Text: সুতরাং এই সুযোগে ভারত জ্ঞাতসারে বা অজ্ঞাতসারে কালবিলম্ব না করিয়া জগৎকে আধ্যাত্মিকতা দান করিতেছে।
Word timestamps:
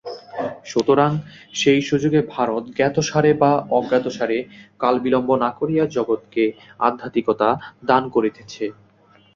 সুতরাং 0.65 1.11
এই 1.65 1.81
সুযোগে 1.81 2.21
ভারত 2.33 2.63
জ্ঞাতসারে 2.77 3.31
বা 3.33 3.51
অজ্ঞাতসারে 3.71 4.37
কালবিলম্ব 4.79 5.29
না 5.35 5.49
করিয়া 5.59 5.83
জগৎকে 5.95 6.43
আধ্যাত্মিকতা 6.79 7.49
দান 7.85 8.03
করিতেছে। 8.09 8.65